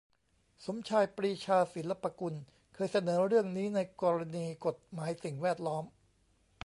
[0.65, 2.33] สมชาย ปรีชาศิลปกุล
[2.73, 5.83] เคยเสนอเรื่องนี้ในกรณีกฎหมายสิ่งแวดล้อม